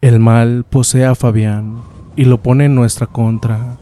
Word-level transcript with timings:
El 0.00 0.20
mal 0.20 0.62
posee 0.62 1.04
a 1.06 1.16
Fabián 1.16 1.78
y 2.14 2.24
lo 2.24 2.40
pone 2.40 2.66
en 2.66 2.76
nuestra 2.76 3.08
contra. 3.08 3.78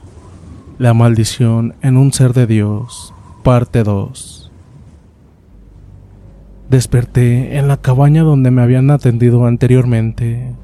La 0.78 0.94
maldición 0.94 1.74
en 1.82 1.98
un 1.98 2.10
ser 2.10 2.32
de 2.32 2.46
Dios, 2.46 3.12
parte 3.42 3.82
2. 3.82 4.50
Desperté 6.70 7.58
en 7.58 7.68
la 7.68 7.76
cabaña 7.76 8.22
donde 8.22 8.50
me 8.50 8.62
habían 8.62 8.90
atendido 8.90 9.44
anteriormente. 9.44 10.54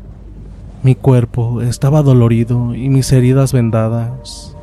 Mi 0.82 0.94
cuerpo 0.94 1.60
estaba 1.60 2.00
dolorido 2.00 2.74
y 2.74 2.88
mis 2.88 3.12
heridas 3.12 3.52
vendadas. 3.52 4.56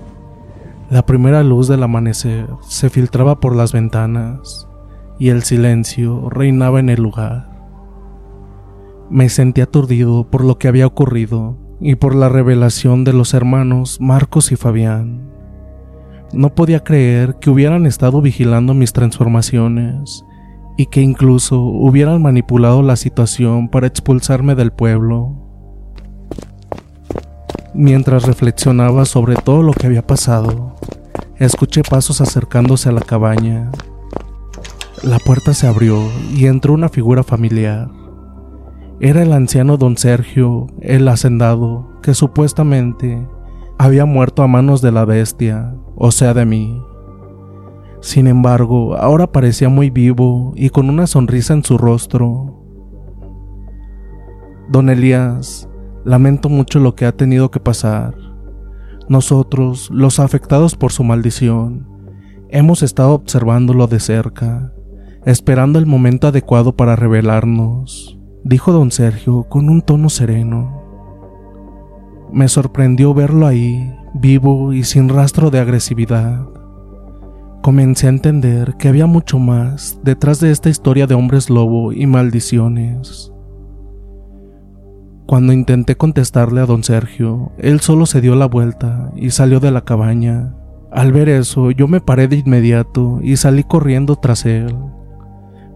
La 0.89 1.05
primera 1.05 1.43
luz 1.43 1.67
del 1.67 1.83
amanecer 1.83 2.47
se 2.67 2.89
filtraba 2.89 3.39
por 3.39 3.55
las 3.55 3.73
ventanas 3.73 4.67
y 5.19 5.29
el 5.29 5.43
silencio 5.43 6.31
reinaba 6.31 6.79
en 6.79 6.89
el 6.89 7.03
lugar. 7.03 7.48
Me 9.09 9.27
sentí 9.27 9.61
aturdido 9.61 10.29
por 10.29 10.43
lo 10.43 10.59
que 10.59 10.67
había 10.67 10.85
ocurrido 10.85 11.57
y 11.81 11.95
por 11.95 12.13
la 12.13 12.29
revelación 12.29 13.03
de 13.03 13.11
los 13.11 13.33
hermanos 13.33 13.99
Marcos 13.99 14.51
y 14.51 14.55
Fabián. 14.55 15.31
No 16.31 16.53
podía 16.53 16.83
creer 16.83 17.37
que 17.41 17.49
hubieran 17.49 17.87
estado 17.87 18.21
vigilando 18.21 18.75
mis 18.75 18.93
transformaciones 18.93 20.23
y 20.77 20.85
que 20.85 21.01
incluso 21.01 21.59
hubieran 21.59 22.21
manipulado 22.21 22.83
la 22.83 22.95
situación 22.95 23.67
para 23.67 23.87
expulsarme 23.87 24.53
del 24.53 24.71
pueblo. 24.71 25.35
Mientras 27.73 28.25
reflexionaba 28.25 29.05
sobre 29.05 29.35
todo 29.35 29.63
lo 29.63 29.73
que 29.73 29.87
había 29.87 30.05
pasado, 30.05 30.75
escuché 31.37 31.81
pasos 31.81 32.21
acercándose 32.21 32.89
a 32.89 32.91
la 32.91 33.01
cabaña. 33.01 33.71
La 35.01 35.17
puerta 35.17 35.55
se 35.55 35.65
abrió 35.65 35.97
y 36.31 36.45
entró 36.45 36.73
una 36.73 36.89
figura 36.89 37.23
familiar. 37.23 37.98
Era 39.01 39.23
el 39.23 39.31
anciano 39.31 39.77
don 39.77 39.95
Sergio, 39.95 40.67
el 40.81 41.07
hacendado, 41.07 41.87
que 42.01 42.13
supuestamente 42.13 43.25
había 43.77 44.03
muerto 44.03 44.43
a 44.43 44.47
manos 44.47 44.81
de 44.81 44.91
la 44.91 45.05
bestia, 45.05 45.73
o 45.95 46.11
sea, 46.11 46.33
de 46.33 46.45
mí. 46.45 46.83
Sin 48.01 48.27
embargo, 48.27 48.97
ahora 48.97 49.31
parecía 49.31 49.69
muy 49.69 49.89
vivo 49.89 50.51
y 50.57 50.69
con 50.69 50.89
una 50.89 51.07
sonrisa 51.07 51.53
en 51.53 51.63
su 51.63 51.77
rostro. 51.77 52.61
Don 54.69 54.89
Elías, 54.89 55.69
lamento 56.03 56.49
mucho 56.49 56.79
lo 56.79 56.93
que 56.95 57.05
ha 57.05 57.13
tenido 57.13 57.51
que 57.51 57.61
pasar. 57.61 58.15
Nosotros, 59.07 59.89
los 59.93 60.19
afectados 60.19 60.75
por 60.75 60.91
su 60.91 61.05
maldición, 61.05 61.87
hemos 62.49 62.83
estado 62.83 63.13
observándolo 63.13 63.87
de 63.87 64.01
cerca, 64.01 64.73
esperando 65.25 65.79
el 65.79 65.85
momento 65.85 66.27
adecuado 66.27 66.75
para 66.75 66.97
revelarnos, 66.97 68.18
dijo 68.43 68.71
don 68.71 68.91
Sergio 68.91 69.43
con 69.43 69.69
un 69.69 69.81
tono 69.81 70.09
sereno. 70.09 70.81
Me 72.31 72.47
sorprendió 72.47 73.13
verlo 73.13 73.47
ahí, 73.47 73.93
vivo 74.13 74.73
y 74.73 74.83
sin 74.83 75.09
rastro 75.09 75.49
de 75.49 75.59
agresividad. 75.59 76.47
Comencé 77.61 78.07
a 78.07 78.11
entender 78.11 78.75
que 78.77 78.87
había 78.87 79.05
mucho 79.05 79.39
más 79.39 79.99
detrás 80.03 80.39
de 80.39 80.51
esta 80.51 80.69
historia 80.69 81.07
de 81.07 81.15
hombres 81.15 81.49
lobo 81.49 81.91
y 81.91 82.07
maldiciones. 82.07 83.33
Cuando 85.25 85.53
intenté 85.53 85.95
contestarle 85.95 86.61
a 86.61 86.65
don 86.65 86.83
Sergio, 86.83 87.51
él 87.57 87.81
solo 87.81 88.05
se 88.05 88.21
dio 88.21 88.35
la 88.35 88.47
vuelta 88.47 89.11
y 89.15 89.29
salió 89.31 89.59
de 89.59 89.71
la 89.71 89.81
cabaña. 89.81 90.55
Al 90.91 91.11
ver 91.11 91.29
eso, 91.29 91.69
yo 91.69 91.87
me 91.87 92.01
paré 92.01 92.27
de 92.27 92.37
inmediato 92.37 93.19
y 93.21 93.37
salí 93.37 93.63
corriendo 93.63 94.15
tras 94.15 94.45
él, 94.45 94.75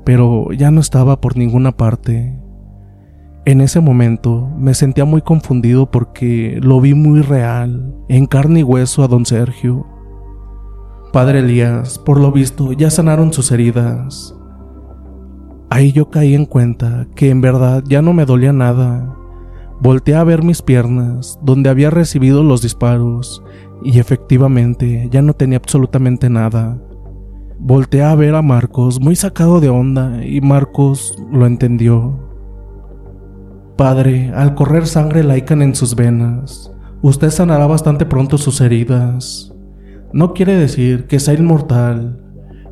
pero 0.04 0.52
ya 0.54 0.72
no 0.72 0.82
estaba 0.82 1.22
por 1.22 1.38
ninguna 1.38 1.72
parte. 1.74 2.43
En 3.46 3.60
ese 3.60 3.82
momento 3.82 4.50
me 4.58 4.74
sentía 4.74 5.04
muy 5.04 5.22
confundido 5.22 5.92
porque 5.92 6.60
lo 6.62 6.80
vi 6.80 6.94
muy 6.94 7.22
real, 7.22 7.94
en 8.08 8.26
carne 8.26 8.62
y 8.62 8.64
hueso 8.64 9.04
a 9.04 9.08
don 9.08 9.26
Sergio, 9.26 9.86
Padre 11.14 11.40
Elías, 11.40 12.00
por 12.00 12.20
lo 12.20 12.32
visto, 12.32 12.74
ya 12.74 12.90
sanaron 12.90 13.34
sus 13.34 13.52
heridas. 13.52 14.36
Ahí 15.70 15.92
yo 15.92 16.10
caí 16.10 16.34
en 16.34 16.48
cuenta 16.48 17.06
que 17.16 17.30
en 17.30 17.40
verdad 17.40 17.84
ya 17.88 18.02
no 18.02 18.14
me 18.14 18.26
dolía 18.26 18.52
nada. 18.52 19.16
Volteé 19.80 20.16
a 20.16 20.24
ver 20.24 20.42
mis 20.42 20.64
piernas, 20.64 21.38
donde 21.44 21.70
había 21.70 21.92
recibido 21.92 22.44
los 22.44 22.64
disparos, 22.64 23.44
y 23.84 24.00
efectivamente 24.00 25.08
ya 25.12 25.22
no 25.22 25.34
tenía 25.34 25.58
absolutamente 25.58 26.32
nada. 26.32 26.82
Volteé 27.60 28.02
a 28.02 28.16
ver 28.16 28.34
a 28.34 28.42
Marcos 28.42 29.00
muy 29.00 29.16
sacado 29.16 29.60
de 29.60 29.70
onda 29.70 30.26
y 30.26 30.42
Marcos 30.42 31.16
lo 31.32 31.46
entendió. 31.46 32.33
Padre, 33.78 34.32
al 34.36 34.54
correr 34.54 34.86
sangre 34.86 35.24
laican 35.24 35.64
en 35.64 35.74
sus 35.74 35.96
venas, 35.96 36.72
usted 37.02 37.32
sanará 37.32 37.66
bastante 37.66 38.06
pronto 38.06 38.38
sus 38.38 38.62
heridas. 38.62 39.52
No 40.14 40.34
quiere 40.34 40.56
decir 40.56 41.08
que 41.08 41.20
sea 41.20 41.34
inmortal. 41.34 42.20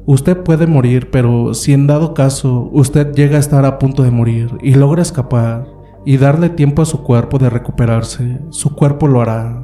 Usted 0.05 0.37
puede 0.43 0.67
morir, 0.67 1.09
pero 1.09 1.55
si 1.55 1.73
en 1.73 1.87
dado 1.87 2.13
caso 2.13 2.69
usted 2.71 3.13
llega 3.13 3.37
a 3.37 3.39
estar 3.39 3.65
a 3.65 3.79
punto 3.79 4.03
de 4.03 4.11
morir 4.11 4.51
y 4.61 4.75
logra 4.75 5.01
escapar 5.01 5.65
y 6.05 6.17
darle 6.17 6.49
tiempo 6.49 6.83
a 6.83 6.85
su 6.85 7.01
cuerpo 7.01 7.39
de 7.39 7.49
recuperarse, 7.49 8.39
su 8.51 8.75
cuerpo 8.75 9.07
lo 9.07 9.21
hará. 9.21 9.59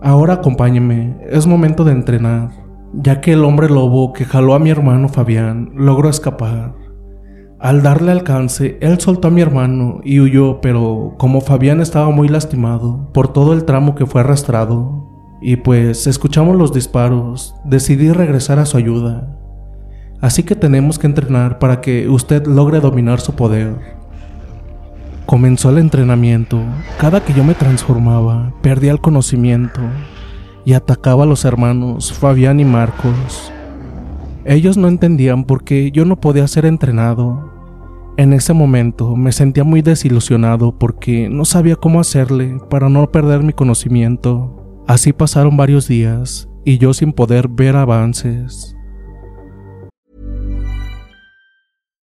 Ahora 0.00 0.34
acompáñeme, 0.34 1.18
es 1.28 1.48
momento 1.48 1.82
de 1.82 1.90
entrenar, 1.90 2.50
ya 2.92 3.20
que 3.20 3.32
el 3.32 3.44
hombre 3.44 3.68
lobo 3.68 4.12
que 4.12 4.24
jaló 4.24 4.54
a 4.54 4.60
mi 4.60 4.70
hermano 4.70 5.08
Fabián 5.08 5.72
logró 5.74 6.08
escapar. 6.08 6.85
Al 7.58 7.82
darle 7.82 8.12
alcance, 8.12 8.76
él 8.82 9.00
soltó 9.00 9.28
a 9.28 9.30
mi 9.30 9.40
hermano 9.40 10.00
y 10.04 10.20
huyó, 10.20 10.60
pero 10.60 11.14
como 11.16 11.40
Fabián 11.40 11.80
estaba 11.80 12.10
muy 12.10 12.28
lastimado 12.28 13.10
por 13.14 13.32
todo 13.32 13.54
el 13.54 13.64
tramo 13.64 13.94
que 13.94 14.04
fue 14.04 14.20
arrastrado, 14.20 15.06
y 15.40 15.56
pues 15.56 16.06
escuchamos 16.06 16.56
los 16.56 16.74
disparos, 16.74 17.54
decidí 17.64 18.12
regresar 18.12 18.58
a 18.58 18.66
su 18.66 18.76
ayuda. 18.76 19.38
Así 20.20 20.42
que 20.42 20.54
tenemos 20.54 20.98
que 20.98 21.06
entrenar 21.06 21.58
para 21.58 21.80
que 21.80 22.08
usted 22.08 22.46
logre 22.46 22.80
dominar 22.80 23.20
su 23.20 23.34
poder. 23.34 23.96
Comenzó 25.24 25.70
el 25.70 25.78
entrenamiento. 25.78 26.60
Cada 26.98 27.24
que 27.24 27.32
yo 27.32 27.42
me 27.42 27.54
transformaba, 27.54 28.52
perdía 28.60 28.92
el 28.92 29.00
conocimiento 29.00 29.80
y 30.66 30.74
atacaba 30.74 31.24
a 31.24 31.26
los 31.26 31.46
hermanos 31.46 32.12
Fabián 32.12 32.60
y 32.60 32.64
Marcos. 32.64 33.50
Ellos 34.48 34.76
no 34.76 34.86
entendían 34.86 35.42
por 35.42 35.64
qué 35.64 35.90
yo 35.90 36.04
no 36.04 36.20
podía 36.20 36.46
ser 36.46 36.66
entrenado. 36.66 37.52
En 38.16 38.32
ese 38.32 38.52
momento 38.52 39.16
me 39.16 39.32
sentía 39.32 39.64
muy 39.64 39.82
desilusionado 39.82 40.78
porque 40.78 41.28
no 41.28 41.44
sabía 41.44 41.74
cómo 41.74 41.98
hacerle 41.98 42.60
para 42.70 42.88
no 42.88 43.10
perder 43.10 43.42
mi 43.42 43.52
conocimiento. 43.52 44.84
Así 44.86 45.12
pasaron 45.12 45.56
varios 45.56 45.88
días 45.88 46.48
y 46.64 46.78
yo 46.78 46.94
sin 46.94 47.12
poder 47.12 47.48
ver 47.48 47.74
avances. 47.74 48.72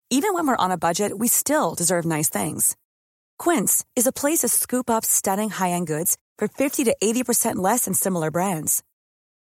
Even 0.10 0.34
when 0.34 0.48
we're 0.48 0.58
on 0.58 0.72
a 0.72 0.78
budget, 0.78 1.14
we 1.18 1.30
still 1.30 1.76
deserve 1.78 2.06
nice 2.06 2.30
things. 2.30 2.76
Quince 3.38 3.86
is 3.96 4.06
a 4.06 4.12
place 4.12 4.40
to 4.40 4.50
scoop 4.50 4.90
up 4.90 5.06
stunning 5.06 5.50
high-end 5.50 5.88
goods 5.88 6.18
for 6.38 6.50
50 6.50 6.84
to 6.86 6.96
80% 7.02 7.56
less 7.56 7.86
than 7.86 7.94
similar 7.94 8.32
brands. 8.32 8.84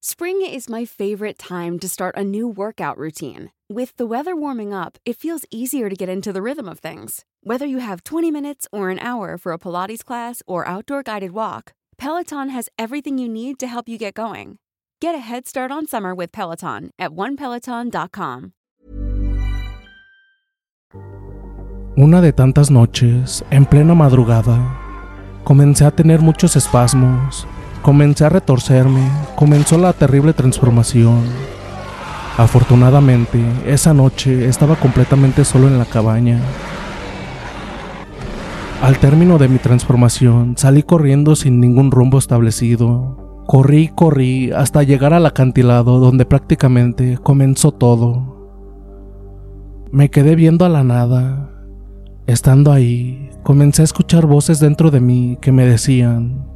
Spring 0.00 0.42
is 0.42 0.68
my 0.68 0.84
favorite 0.84 1.38
time 1.40 1.76
to 1.80 1.88
start 1.88 2.14
a 2.16 2.22
new 2.22 2.46
workout 2.46 2.96
routine. 2.96 3.50
With 3.68 3.96
the 3.96 4.06
weather 4.06 4.36
warming 4.36 4.72
up, 4.72 4.96
it 5.04 5.16
feels 5.16 5.44
easier 5.50 5.90
to 5.90 5.96
get 5.96 6.08
into 6.08 6.32
the 6.32 6.40
rhythm 6.40 6.68
of 6.68 6.78
things. 6.78 7.24
Whether 7.42 7.66
you 7.66 7.78
have 7.80 8.04
20 8.04 8.30
minutes 8.30 8.68
or 8.70 8.90
an 8.90 9.00
hour 9.00 9.36
for 9.36 9.50
a 9.50 9.58
Pilates 9.58 10.04
class 10.04 10.40
or 10.46 10.64
outdoor 10.68 11.02
guided 11.02 11.32
walk, 11.32 11.72
Peloton 11.96 12.50
has 12.50 12.68
everything 12.78 13.18
you 13.18 13.28
need 13.28 13.58
to 13.58 13.66
help 13.66 13.88
you 13.88 13.98
get 13.98 14.14
going. 14.14 14.58
Get 15.00 15.16
a 15.16 15.18
head 15.18 15.48
start 15.48 15.72
on 15.72 15.88
summer 15.88 16.14
with 16.14 16.30
Peloton 16.30 16.92
at 16.96 17.10
onepeloton.com. 17.10 18.52
Una 21.98 22.20
de 22.20 22.32
tantas 22.32 22.70
noches, 22.70 23.42
en 23.50 23.66
plena 23.66 23.96
madrugada, 23.96 24.78
comencé 25.42 25.84
a 25.84 25.90
tener 25.90 26.20
muchos 26.20 26.54
espasmos, 26.54 27.48
comencé 27.82 28.24
a 28.24 28.28
retorcerme, 28.28 29.08
comenzó 29.36 29.78
la 29.78 29.92
terrible 29.92 30.32
transformación. 30.32 31.22
Afortunadamente, 32.36 33.42
esa 33.66 33.92
noche 33.92 34.48
estaba 34.48 34.76
completamente 34.76 35.44
solo 35.44 35.66
en 35.66 35.78
la 35.78 35.84
cabaña. 35.84 36.40
Al 38.80 38.98
término 38.98 39.38
de 39.38 39.48
mi 39.48 39.58
transformación, 39.58 40.54
salí 40.56 40.84
corriendo 40.84 41.34
sin 41.34 41.58
ningún 41.58 41.90
rumbo 41.90 42.16
establecido. 42.16 43.42
Corrí 43.46 43.88
corrí 43.88 44.52
hasta 44.52 44.84
llegar 44.84 45.14
al 45.14 45.26
acantilado 45.26 45.98
donde 45.98 46.26
prácticamente 46.26 47.18
comenzó 47.20 47.72
todo. 47.72 48.38
Me 49.90 50.10
quedé 50.10 50.36
viendo 50.36 50.64
a 50.64 50.68
la 50.68 50.84
nada. 50.84 51.50
Estando 52.28 52.70
ahí, 52.70 53.30
comencé 53.42 53.82
a 53.82 53.84
escuchar 53.86 54.26
voces 54.26 54.60
dentro 54.60 54.90
de 54.92 55.00
mí 55.00 55.38
que 55.40 55.50
me 55.50 55.66
decían, 55.66 56.47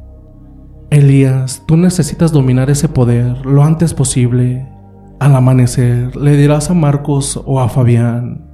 Elías, 0.93 1.63
tú 1.65 1.75
necesitas 1.75 2.31
dominar 2.31 2.69
ese 2.69 2.87
poder 2.87 3.43
lo 3.47 3.63
antes 3.63 3.95
posible. 3.95 4.69
Al 5.19 5.35
amanecer 5.35 6.15
le 6.15 6.37
dirás 6.37 6.69
a 6.69 6.75
Marcos 6.75 7.41
o 7.47 7.59
a 7.59 7.67
Fabián 7.67 8.47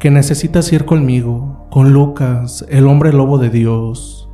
que 0.00 0.10
necesitas 0.10 0.72
ir 0.72 0.84
conmigo, 0.84 1.68
con 1.70 1.92
Lucas, 1.92 2.66
el 2.70 2.88
hombre 2.88 3.12
lobo 3.12 3.38
de 3.38 3.50
Dios. 3.50 4.28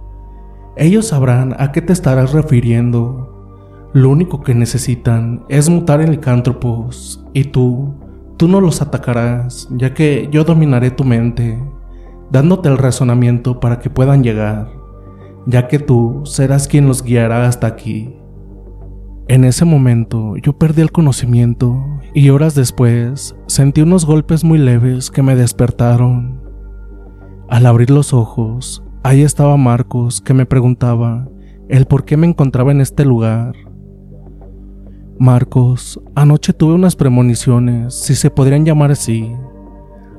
Ellos 0.79 1.09
sabrán 1.09 1.55
a 1.59 1.73
qué 1.73 1.83
te 1.83 1.93
estarás 1.93 2.33
refiriendo. 2.33 3.91
Lo 3.93 4.09
único 4.09 4.43
que 4.43 4.55
necesitan 4.55 5.45
es 5.51 5.69
mutar 5.69 6.01
en 6.01 6.11
licántropos, 6.11 7.23
y 7.35 7.45
tú, 7.45 7.95
tú 8.39 8.49
no 8.49 8.63
los 8.63 8.81
atacarás, 8.81 9.69
ya 9.73 9.93
que 9.93 10.31
yo 10.33 10.45
dominaré 10.45 10.91
tu 10.91 11.05
mente, 11.05 11.63
dándote 12.31 12.71
el 12.71 12.79
razonamiento 12.79 13.61
para 13.61 13.79
que 13.79 13.91
puedan 13.91 14.25
llegar, 14.25 14.82
ya 15.47 15.69
que 15.69 15.79
tú 15.79 16.23
serás 16.25 16.69
quien 16.69 16.87
los 16.87 17.03
guiará 17.03 17.47
hasta 17.47 17.67
aquí. 17.67 18.17
En 19.29 19.45
ese 19.45 19.65
momento 19.65 20.37
yo 20.37 20.53
perdí 20.59 20.83
el 20.83 20.93
conocimiento 20.93 21.85
y 22.13 22.31
horas 22.31 22.55
después 22.55 23.37
sentí 23.47 23.81
unos 23.81 24.05
golpes 24.05 24.45
muy 24.45 24.59
leves 24.59 25.11
que 25.11 25.23
me 25.23 25.37
despertaron. 25.37 26.43
Al 27.49 27.67
abrir 27.67 27.91
los 27.91 28.13
ojos, 28.13 28.83
ahí 29.03 29.23
estaba 29.23 29.57
Marcos 29.57 30.21
que 30.21 30.35
me 30.35 30.47
preguntaba 30.47 31.29
el 31.69 31.87
por 31.87 32.05
qué 32.05 32.17
me 32.17 32.27
encontraba 32.27 32.73
en 32.73 32.81
este 32.81 33.05
lugar. 33.05 33.55
Marcos, 35.19 36.01
anoche 36.15 36.53
tuve 36.53 36.75
unas 36.75 36.97
premoniciones, 36.97 37.95
si 37.95 38.15
se 38.15 38.29
podrían 38.29 38.65
llamar 38.65 38.91
así. 38.91 39.33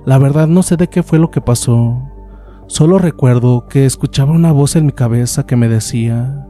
La 0.06 0.18
verdad 0.18 0.48
no 0.48 0.64
sé 0.64 0.78
de 0.78 0.88
qué 0.88 1.04
fue 1.04 1.20
lo 1.20 1.30
que 1.30 1.42
pasó. 1.42 2.02
Solo 2.68 2.98
recuerdo 2.98 3.68
que 3.68 3.86
escuchaba 3.86 4.32
una 4.32 4.52
voz 4.52 4.76
en 4.76 4.86
mi 4.86 4.92
cabeza 4.94 5.46
que 5.46 5.56
me 5.56 5.68
decía 5.68 6.48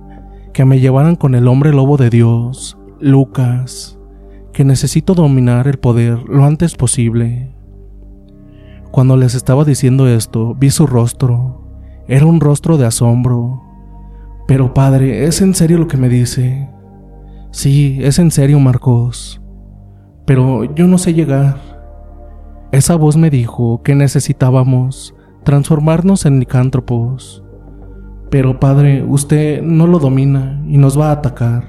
que 0.54 0.66
me 0.66 0.80
llevaran 0.80 1.16
con 1.16 1.34
el 1.34 1.48
hombre 1.48 1.74
lobo 1.74 1.98
de 1.98 2.12
Dios, 2.12 2.78
Lucas, 3.00 3.98
que 4.54 4.64
necesito 4.64 5.16
dominar 5.16 5.68
el 5.68 5.80
poder 5.80 6.24
lo 6.30 6.46
antes 6.46 6.76
posible. 6.76 7.56
Cuando 8.92 9.18
les 9.18 9.34
estaba 9.34 9.66
diciendo 9.66 10.08
esto, 10.08 10.54
vi 10.54 10.70
su 10.70 10.86
rostro. 10.86 11.64
Era 12.08 12.28
un 12.28 12.40
rostro 12.40 12.78
de 12.78 12.86
asombro. 12.86 13.64
Pero 14.48 14.76
padre, 14.76 15.26
¿es 15.26 15.42
en 15.42 15.56
serio 15.56 15.80
lo 15.80 15.88
que 15.88 15.98
me 15.98 16.10
dice? 16.10 16.70
Sí, 17.50 17.98
es 18.02 18.20
en 18.20 18.30
serio, 18.30 18.60
Marcos. 18.60 19.42
Pero 20.26 20.76
yo 20.76 20.88
no 20.88 21.00
sé 21.00 21.16
llegar. 21.16 21.58
Esa 22.72 22.96
voz 22.96 23.18
me 23.18 23.32
dijo 23.32 23.82
que 23.82 23.96
necesitábamos 23.96 25.16
transformarnos 25.44 26.26
en 26.26 26.40
licántropos. 26.40 27.44
Pero 28.30 28.60
padre, 28.60 29.04
usted 29.04 29.62
no 29.62 29.88
lo 29.88 30.00
domina 30.00 30.64
y 30.68 30.78
nos 30.78 31.00
va 31.00 31.10
a 31.10 31.14
atacar. 31.14 31.68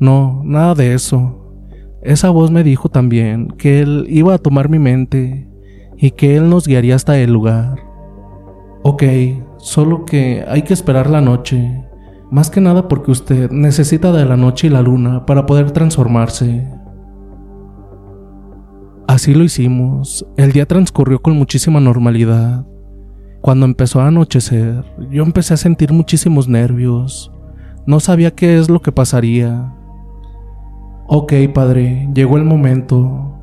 No, 0.00 0.42
nada 0.44 0.74
de 0.74 0.94
eso. 0.94 1.54
Esa 2.02 2.30
voz 2.30 2.50
me 2.50 2.62
dijo 2.62 2.88
también 2.88 3.48
que 3.58 3.80
él 3.80 4.06
iba 4.08 4.34
a 4.34 4.38
tomar 4.38 4.68
mi 4.68 4.78
mente 4.78 5.48
y 5.96 6.12
que 6.12 6.36
él 6.36 6.48
nos 6.48 6.66
guiaría 6.66 6.94
hasta 6.94 7.18
el 7.18 7.32
lugar. 7.32 7.76
Ok, 8.82 9.02
solo 9.58 10.04
que 10.04 10.44
hay 10.48 10.62
que 10.62 10.72
esperar 10.72 11.10
la 11.10 11.20
noche, 11.20 11.84
más 12.30 12.50
que 12.50 12.60
nada 12.60 12.88
porque 12.88 13.10
usted 13.10 13.50
necesita 13.50 14.12
de 14.12 14.24
la 14.24 14.36
noche 14.36 14.68
y 14.68 14.70
la 14.70 14.82
luna 14.82 15.26
para 15.26 15.46
poder 15.46 15.72
transformarse. 15.72 16.68
Así 19.08 19.34
lo 19.34 19.42
hicimos. 19.42 20.26
El 20.36 20.52
día 20.52 20.66
transcurrió 20.66 21.20
con 21.20 21.36
muchísima 21.36 21.80
normalidad. 21.80 22.66
Cuando 23.40 23.66
empezó 23.66 24.00
a 24.00 24.08
anochecer, 24.08 24.84
yo 25.10 25.22
empecé 25.22 25.54
a 25.54 25.58
sentir 25.58 25.92
muchísimos 25.92 26.48
nervios. 26.48 27.32
No 27.86 28.00
sabía 28.00 28.32
qué 28.32 28.58
es 28.58 28.68
lo 28.68 28.82
que 28.82 28.92
pasaría. 28.92 29.72
Ok, 31.06 31.32
padre, 31.54 32.08
llegó 32.12 32.36
el 32.36 32.44
momento. 32.44 33.38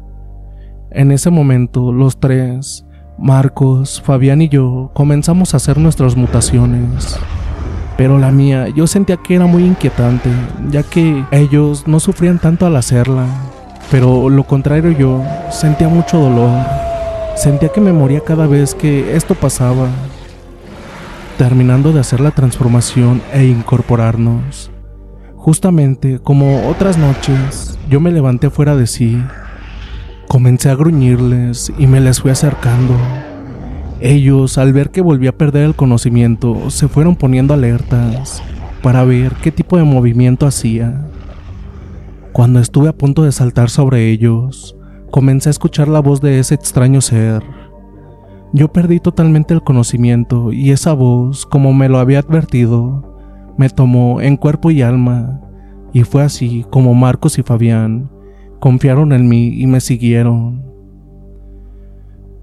En 0.91 1.11
ese 1.11 1.29
momento, 1.29 1.91
los 1.91 2.19
tres, 2.19 2.85
Marcos, 3.17 4.01
Fabián 4.01 4.41
y 4.41 4.49
yo, 4.49 4.91
comenzamos 4.93 5.53
a 5.53 5.57
hacer 5.57 5.77
nuestras 5.77 6.17
mutaciones. 6.17 7.17
Pero 7.97 8.19
la 8.19 8.31
mía, 8.31 8.67
yo 8.69 8.87
sentía 8.87 9.15
que 9.17 9.35
era 9.35 9.45
muy 9.45 9.63
inquietante, 9.63 10.29
ya 10.69 10.83
que 10.83 11.23
ellos 11.31 11.87
no 11.87 12.01
sufrían 12.01 12.39
tanto 12.39 12.65
al 12.65 12.75
hacerla. 12.75 13.25
Pero 13.89 14.29
lo 14.29 14.43
contrario 14.43 14.91
yo, 14.91 15.23
sentía 15.49 15.87
mucho 15.87 16.19
dolor. 16.19 16.84
Sentía 17.35 17.69
que 17.69 17.81
me 17.81 17.91
moría 17.91 18.21
cada 18.21 18.47
vez 18.47 18.73
que 18.73 19.15
esto 19.15 19.35
pasaba. 19.35 19.89
Terminando 21.37 21.91
de 21.91 21.99
hacer 21.99 22.21
la 22.21 22.31
transformación 22.31 23.21
e 23.33 23.45
incorporarnos. 23.45 24.71
Justamente 25.35 26.19
como 26.19 26.67
otras 26.69 26.97
noches, 26.97 27.77
yo 27.89 27.99
me 27.99 28.11
levanté 28.11 28.49
fuera 28.49 28.75
de 28.75 28.87
sí. 28.87 29.21
Comencé 30.29 30.69
a 30.69 30.75
gruñirles 30.75 31.71
y 31.77 31.87
me 31.87 31.99
les 31.99 32.21
fui 32.21 32.31
acercando. 32.31 32.95
Ellos, 33.99 34.57
al 34.57 34.71
ver 34.71 34.89
que 34.89 35.01
volví 35.01 35.27
a 35.27 35.37
perder 35.37 35.63
el 35.63 35.75
conocimiento, 35.75 36.69
se 36.69 36.87
fueron 36.87 37.15
poniendo 37.15 37.53
alertas 37.53 38.41
para 38.81 39.03
ver 39.03 39.33
qué 39.35 39.51
tipo 39.51 39.77
de 39.77 39.83
movimiento 39.83 40.47
hacía. 40.47 41.05
Cuando 42.31 42.59
estuve 42.59 42.87
a 42.87 42.97
punto 42.97 43.23
de 43.23 43.31
saltar 43.31 43.69
sobre 43.69 44.09
ellos, 44.09 44.75
comencé 45.15 45.47
a 45.47 45.51
escuchar 45.51 45.87
la 45.87 46.01
voz 46.01 46.19
de 46.19 46.39
ese 46.39 46.55
extraño 46.55 46.99
ser. 46.99 47.41
Yo 48.51 48.73
perdí 48.73 48.99
totalmente 48.99 49.53
el 49.53 49.63
conocimiento 49.63 50.51
y 50.51 50.71
esa 50.71 50.91
voz, 50.91 51.45
como 51.45 51.73
me 51.73 51.87
lo 51.87 51.99
había 51.99 52.19
advertido, 52.19 53.15
me 53.57 53.69
tomó 53.69 54.19
en 54.19 54.35
cuerpo 54.35 54.71
y 54.71 54.81
alma, 54.81 55.39
y 55.93 56.03
fue 56.03 56.21
así 56.21 56.65
como 56.69 56.93
Marcos 56.93 57.39
y 57.39 57.43
Fabián 57.43 58.11
confiaron 58.59 59.13
en 59.13 59.29
mí 59.29 59.53
y 59.55 59.67
me 59.67 59.79
siguieron. 59.79 60.65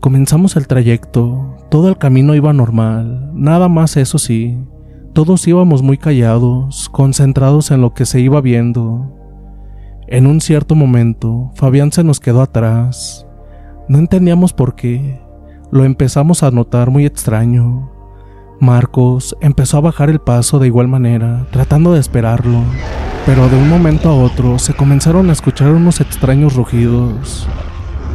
Comenzamos 0.00 0.56
el 0.56 0.66
trayecto, 0.66 1.54
todo 1.70 1.90
el 1.90 1.98
camino 1.98 2.34
iba 2.34 2.54
normal, 2.54 3.32
nada 3.34 3.68
más 3.68 3.98
eso 3.98 4.16
sí, 4.16 4.56
todos 5.12 5.46
íbamos 5.46 5.82
muy 5.82 5.98
callados, 5.98 6.88
concentrados 6.88 7.70
en 7.70 7.82
lo 7.82 7.92
que 7.92 8.06
se 8.06 8.20
iba 8.20 8.40
viendo. 8.40 9.11
En 10.08 10.26
un 10.26 10.40
cierto 10.40 10.74
momento, 10.74 11.52
Fabián 11.54 11.92
se 11.92 12.02
nos 12.02 12.18
quedó 12.18 12.42
atrás. 12.42 13.26
No 13.88 13.98
entendíamos 13.98 14.52
por 14.52 14.74
qué. 14.74 15.20
Lo 15.70 15.84
empezamos 15.84 16.42
a 16.42 16.50
notar 16.50 16.90
muy 16.90 17.06
extraño. 17.06 17.90
Marcos 18.60 19.36
empezó 19.40 19.78
a 19.78 19.82
bajar 19.82 20.10
el 20.10 20.20
paso 20.20 20.58
de 20.58 20.66
igual 20.66 20.88
manera, 20.88 21.46
tratando 21.50 21.92
de 21.92 22.00
esperarlo, 22.00 22.60
pero 23.26 23.48
de 23.48 23.56
un 23.56 23.68
momento 23.68 24.08
a 24.08 24.14
otro 24.14 24.58
se 24.58 24.74
comenzaron 24.74 25.30
a 25.30 25.32
escuchar 25.32 25.70
unos 25.70 26.00
extraños 26.00 26.56
rugidos. 26.56 27.48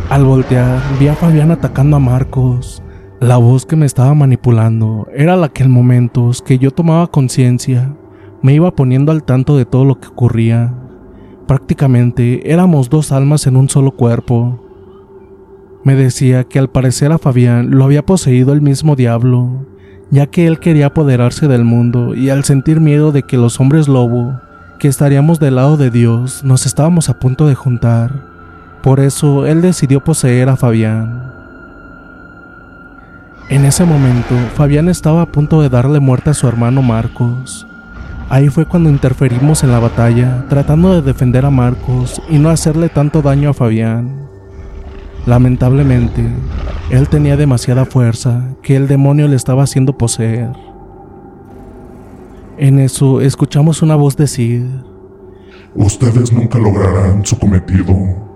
Al 0.10 0.24
voltear, 0.24 0.82
vi 1.00 1.08
a 1.08 1.16
Fabián 1.16 1.52
atacando 1.52 1.98
a 1.98 2.00
Marcos. 2.00 2.84
La 3.20 3.38
voz 3.38 3.66
que 3.66 3.76
me 3.76 3.86
estaba 3.86 4.14
manipulando 4.14 5.08
era 5.14 5.36
la 5.36 5.50
que 5.50 5.64
en 5.64 5.72
momentos 5.72 6.42
que 6.42 6.60
yo 6.60 6.72
tomaba 6.72 7.08
conciencia 7.08 7.96
me 8.42 8.54
iba 8.54 8.76
poniendo 8.76 9.12
al 9.12 9.24
tanto 9.24 9.58
de 9.58 9.66
todo 9.66 9.84
lo 9.84 10.00
que 10.00 10.08
ocurría. 10.08 10.74
Prácticamente 11.48 12.52
éramos 12.52 12.90
dos 12.90 13.14
almas 13.14 13.48
en 13.48 13.56
un 13.56 13.70
solo 13.70 13.92
cuerpo. 13.92 14.60
Me 15.86 15.96
decía 15.96 16.44
que 16.44 16.60
al 16.60 16.70
parecer 16.70 17.14
a 17.14 17.18
Fabián 17.18 17.72
lo 17.72 17.86
había 17.86 18.06
poseído 18.06 18.52
el 18.52 18.62
mismo 18.62 18.98
diablo, 18.98 19.66
ya 20.12 20.28
que 20.28 20.46
él 20.46 20.60
quería 20.60 20.88
apoderarse 20.88 21.48
del 21.48 21.64
mundo 21.64 22.16
y 22.16 22.30
al 22.30 22.44
sentir 22.44 22.82
miedo 22.82 23.14
de 23.14 23.24
que 23.24 23.38
los 23.38 23.62
hombres 23.62 23.88
lobo, 23.88 24.42
que 24.78 24.90
estaríamos 24.90 25.40
del 25.40 25.56
lado 25.56 25.78
de 25.78 25.90
Dios, 25.90 26.44
nos 26.44 26.66
estábamos 26.66 27.10
a 27.10 27.18
punto 27.18 27.48
de 27.48 27.56
juntar, 27.56 28.12
por 28.84 29.00
eso 29.00 29.46
él 29.46 29.62
decidió 29.62 30.04
poseer 30.04 30.50
a 30.50 30.58
Fabián. 30.58 31.32
En 33.50 33.64
ese 33.64 33.86
momento, 33.86 34.36
Fabián 34.56 34.90
estaba 34.90 35.22
a 35.22 35.32
punto 35.32 35.62
de 35.62 35.70
darle 35.70 36.02
muerte 36.02 36.30
a 36.30 36.34
su 36.34 36.50
hermano 36.50 36.82
Marcos. 36.82 37.66
Ahí 38.30 38.50
fue 38.50 38.66
cuando 38.66 38.90
interferimos 38.90 39.64
en 39.64 39.72
la 39.72 39.80
batalla, 39.80 40.46
tratando 40.50 40.94
de 40.94 41.02
defender 41.02 41.46
a 41.46 41.50
Marcos 41.50 42.22
y 42.30 42.38
no 42.38 42.50
hacerle 42.50 42.90
tanto 42.90 43.22
daño 43.22 43.50
a 43.50 43.54
Fabián. 43.54 44.28
Lamentablemente, 45.26 46.26
él 46.90 47.08
tenía 47.10 47.38
demasiada 47.38 47.86
fuerza 47.86 48.56
que 48.62 48.76
el 48.76 48.88
demonio 48.88 49.28
le 49.28 49.36
estaba 49.36 49.64
haciendo 49.64 49.98
poseer. 49.98 50.52
En 52.58 52.80
eso 52.80 53.22
escuchamos 53.22 53.82
una 53.82 53.96
voz 53.96 54.18
decir, 54.18 54.68
Ustedes 55.76 56.34
nunca 56.34 56.58
lograrán 56.58 57.24
su 57.24 57.38
cometido 57.38 58.28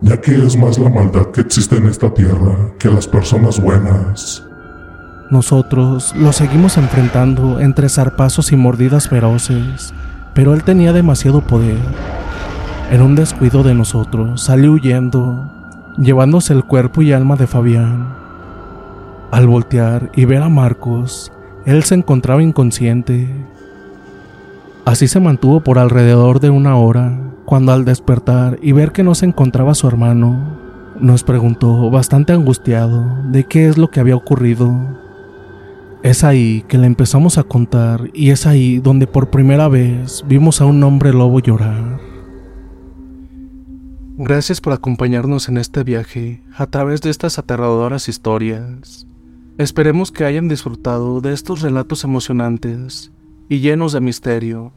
ya 0.00 0.20
que 0.20 0.46
es 0.46 0.56
más 0.56 0.78
la 0.78 0.88
maldad 0.88 1.26
que 1.32 1.40
existe 1.40 1.76
en 1.76 1.86
esta 1.86 2.12
tierra 2.12 2.72
que 2.78 2.88
las 2.88 3.06
personas 3.06 3.60
buenas. 3.60 4.47
Nosotros 5.30 6.14
lo 6.16 6.32
seguimos 6.32 6.78
enfrentando 6.78 7.60
entre 7.60 7.90
zarpazos 7.90 8.50
y 8.52 8.56
mordidas 8.56 9.08
feroces, 9.08 9.92
pero 10.32 10.54
él 10.54 10.64
tenía 10.64 10.94
demasiado 10.94 11.42
poder. 11.42 11.76
En 12.90 13.02
un 13.02 13.14
descuido 13.14 13.62
de 13.62 13.74
nosotros, 13.74 14.40
salió 14.40 14.72
huyendo, 14.72 15.50
llevándose 15.98 16.54
el 16.54 16.64
cuerpo 16.64 17.02
y 17.02 17.12
alma 17.12 17.36
de 17.36 17.46
Fabián. 17.46 18.14
Al 19.30 19.46
voltear 19.46 20.10
y 20.14 20.24
ver 20.24 20.42
a 20.42 20.48
Marcos, 20.48 21.30
él 21.66 21.82
se 21.82 21.96
encontraba 21.96 22.42
inconsciente. 22.42 23.28
Así 24.86 25.08
se 25.08 25.20
mantuvo 25.20 25.60
por 25.60 25.78
alrededor 25.78 26.40
de 26.40 26.48
una 26.48 26.76
hora, 26.76 27.18
cuando 27.44 27.72
al 27.72 27.84
despertar 27.84 28.58
y 28.62 28.72
ver 28.72 28.92
que 28.92 29.02
no 29.02 29.14
se 29.14 29.26
encontraba 29.26 29.74
su 29.74 29.86
hermano, 29.86 30.56
nos 30.98 31.22
preguntó 31.22 31.90
bastante 31.90 32.32
angustiado 32.32 33.04
de 33.30 33.44
qué 33.44 33.68
es 33.68 33.76
lo 33.76 33.90
que 33.90 34.00
había 34.00 34.16
ocurrido. 34.16 35.07
Es 36.02 36.22
ahí 36.22 36.64
que 36.68 36.78
le 36.78 36.86
empezamos 36.86 37.38
a 37.38 37.42
contar 37.42 38.10
y 38.14 38.30
es 38.30 38.46
ahí 38.46 38.78
donde 38.78 39.08
por 39.08 39.30
primera 39.30 39.66
vez 39.66 40.24
vimos 40.28 40.60
a 40.60 40.64
un 40.64 40.80
hombre 40.84 41.12
lobo 41.12 41.40
llorar. 41.40 41.98
Gracias 44.16 44.60
por 44.60 44.72
acompañarnos 44.72 45.48
en 45.48 45.56
este 45.58 45.82
viaje 45.82 46.40
a 46.56 46.66
través 46.66 47.02
de 47.02 47.10
estas 47.10 47.40
aterradoras 47.40 48.08
historias. 48.08 49.08
Esperemos 49.58 50.12
que 50.12 50.24
hayan 50.24 50.48
disfrutado 50.48 51.20
de 51.20 51.32
estos 51.32 51.62
relatos 51.62 52.04
emocionantes 52.04 53.10
y 53.48 53.58
llenos 53.58 53.92
de 53.92 54.00
misterio. 54.00 54.72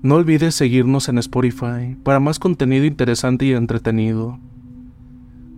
No 0.00 0.14
olvides 0.14 0.54
seguirnos 0.54 1.10
en 1.10 1.18
Spotify 1.18 1.94
para 2.02 2.20
más 2.20 2.38
contenido 2.38 2.86
interesante 2.86 3.44
y 3.44 3.52
entretenido. 3.52 4.38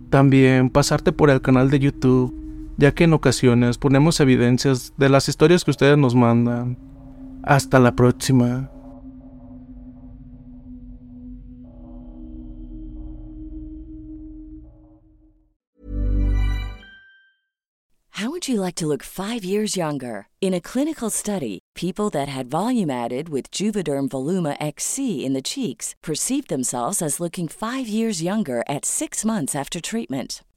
También 0.09 0.69
pasarte 0.69 1.13
por 1.13 1.29
el 1.29 1.39
canal 1.39 1.69
de 1.69 1.79
YouTube, 1.79 2.33
ya 2.79 2.93
que 2.93 3.03
en 3.03 3.13
ocasiones 3.13 3.77
ponemos 3.77 4.19
evidencias 4.21 4.93
de 4.97 5.09
las 5.09 5.27
historias 5.27 5.65
que 5.65 5.71
ustedes 5.71 5.97
nos 5.97 6.15
mandan. 6.15 6.77
Hasta 7.43 7.77
la 7.77 7.91
próxima. 7.91 8.71
How 18.11 18.29
would 18.29 18.49
you 18.49 18.59
like 18.59 18.75
to 18.75 18.85
look 18.87 19.01
five 19.03 19.45
years 19.45 19.77
younger? 19.77 20.27
In 20.41 20.53
a 20.53 20.59
clinical 20.59 21.09
study, 21.09 21.59
people 21.73 22.09
that 22.09 22.27
had 22.27 22.49
volume 22.49 22.89
added 22.89 23.29
with 23.29 23.49
Juvederm 23.49 24.09
Voluma 24.09 24.57
XC 24.59 25.25
in 25.25 25.33
the 25.33 25.41
cheeks 25.41 25.95
perceived 26.01 26.49
themselves 26.49 27.01
as 27.01 27.21
looking 27.21 27.47
five 27.47 27.87
years 27.87 28.21
younger 28.21 28.61
at 28.67 28.85
six 28.85 29.23
months 29.23 29.55
after 29.55 29.79
treatment. 29.79 30.41